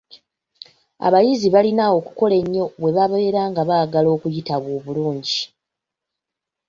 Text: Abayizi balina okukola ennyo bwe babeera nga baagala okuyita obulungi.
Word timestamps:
Abayizi 1.07 1.47
balina 1.55 1.83
okukola 1.97 2.35
ennyo 2.41 2.65
bwe 2.79 2.91
babeera 2.97 3.41
nga 3.51 3.61
baagala 3.69 4.07
okuyita 4.15 4.53
obulungi. 4.77 5.39